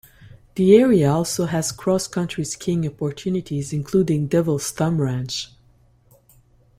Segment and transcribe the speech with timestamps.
[0.55, 5.49] The area also has cross-country skiing opportunities, including Devil's Thumb Ranch.